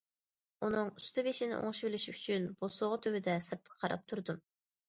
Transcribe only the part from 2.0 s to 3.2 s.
ئۈچۈن بوسۇغا